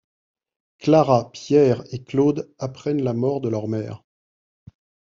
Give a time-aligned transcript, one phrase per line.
[0.79, 4.01] Clara, Pierre et Claude apprennent la mort de leur mère.